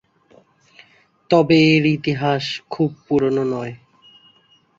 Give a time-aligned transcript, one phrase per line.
[1.29, 3.73] তবে এর ইতিহাস খুব পুরনো নয়।